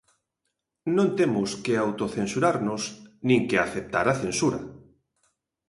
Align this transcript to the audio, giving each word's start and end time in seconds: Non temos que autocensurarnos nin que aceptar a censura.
Non 0.97 1.07
temos 1.19 1.49
que 1.63 1.73
autocensurarnos 1.77 2.81
nin 3.27 3.41
que 3.49 3.57
aceptar 3.59 4.05
a 4.09 4.17
censura. 4.23 4.59